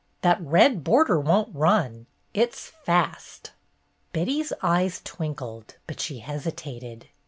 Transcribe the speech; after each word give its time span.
That 0.21 0.41
red 0.41 0.83
border 0.83 1.19
won't 1.19 1.55
run. 1.55 2.07
It 2.33 2.55
's 2.55 2.71
fast." 2.83 3.51
Betty's 4.13 4.51
eyes 4.63 4.99
twinkled; 5.05 5.75
but 5.85 5.99
she 5.99 6.17
hesitated. 6.21 7.09